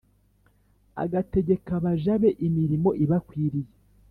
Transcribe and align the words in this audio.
agategeka 1.03 1.69
abaja 1.79 2.13
be 2.21 2.29
imirimo 2.47 2.89
ibakwiriye 3.03 3.73